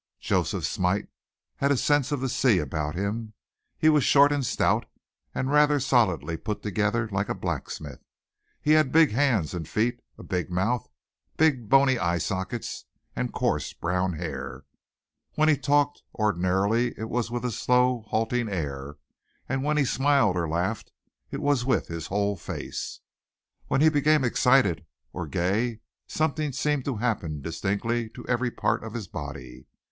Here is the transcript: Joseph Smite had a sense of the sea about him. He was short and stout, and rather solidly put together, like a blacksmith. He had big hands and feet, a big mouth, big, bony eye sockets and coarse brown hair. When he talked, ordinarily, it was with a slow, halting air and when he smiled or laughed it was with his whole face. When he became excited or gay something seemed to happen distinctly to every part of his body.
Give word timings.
Joseph 0.19 0.65
Smite 0.65 1.09
had 1.57 1.71
a 1.71 1.77
sense 1.77 2.11
of 2.11 2.21
the 2.21 2.27
sea 2.27 2.57
about 2.57 2.95
him. 2.95 3.33
He 3.77 3.87
was 3.87 4.03
short 4.03 4.31
and 4.31 4.43
stout, 4.43 4.87
and 5.35 5.51
rather 5.51 5.79
solidly 5.79 6.37
put 6.37 6.63
together, 6.63 7.07
like 7.11 7.29
a 7.29 7.35
blacksmith. 7.35 8.01
He 8.59 8.71
had 8.71 8.91
big 8.91 9.11
hands 9.11 9.53
and 9.53 9.67
feet, 9.69 9.99
a 10.17 10.23
big 10.23 10.49
mouth, 10.49 10.89
big, 11.37 11.69
bony 11.69 11.99
eye 11.99 12.17
sockets 12.17 12.85
and 13.15 13.31
coarse 13.31 13.73
brown 13.73 14.13
hair. 14.13 14.65
When 15.35 15.49
he 15.49 15.55
talked, 15.55 16.01
ordinarily, 16.15 16.95
it 16.97 17.07
was 17.11 17.29
with 17.29 17.45
a 17.45 17.51
slow, 17.51 18.01
halting 18.07 18.49
air 18.49 18.95
and 19.47 19.63
when 19.63 19.77
he 19.77 19.85
smiled 19.85 20.35
or 20.35 20.49
laughed 20.49 20.91
it 21.29 21.41
was 21.43 21.63
with 21.63 21.89
his 21.89 22.07
whole 22.07 22.35
face. 22.35 23.01
When 23.67 23.81
he 23.81 23.89
became 23.89 24.23
excited 24.23 24.83
or 25.13 25.27
gay 25.27 25.81
something 26.07 26.53
seemed 26.53 26.85
to 26.85 26.95
happen 26.95 27.43
distinctly 27.43 28.09
to 28.15 28.27
every 28.27 28.49
part 28.49 28.83
of 28.83 28.95
his 28.95 29.07
body. 29.07 29.67